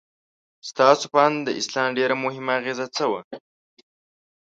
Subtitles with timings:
[0.69, 3.21] ستاسو په اند د اسلام ډېره مهمه اغیزه څه وه؟